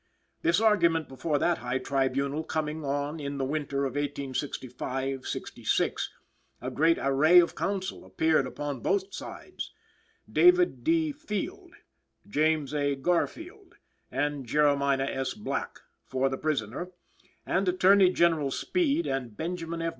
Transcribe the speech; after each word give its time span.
The 0.41 0.59
argument 0.65 1.07
before 1.07 1.37
that 1.37 1.59
high 1.59 1.77
tribunal 1.77 2.43
coming 2.43 2.83
on 2.83 3.19
in 3.19 3.37
the 3.37 3.45
winter 3.45 3.85
of 3.85 3.91
1865 3.93 5.27
66, 5.27 6.09
a 6.59 6.71
great 6.71 6.97
array 6.99 7.37
of 7.39 7.53
counsel 7.53 8.03
appeared 8.03 8.47
upon 8.47 8.79
both 8.79 9.13
sides; 9.13 9.71
David 10.27 10.83
D. 10.83 11.11
Field, 11.11 11.75
James 12.27 12.73
A. 12.73 12.95
Garfield 12.95 13.75
and 14.09 14.47
Jeremiah 14.47 15.01
S. 15.03 15.35
Black 15.35 15.77
for 16.07 16.29
the 16.29 16.37
prisoner, 16.39 16.89
and 17.45 17.69
Attorney 17.69 18.09
General 18.11 18.49
Speed 18.49 19.05
and 19.05 19.37
Benjamin 19.37 19.83
F. 19.83 19.89